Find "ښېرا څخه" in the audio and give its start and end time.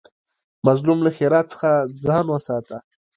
1.15-1.69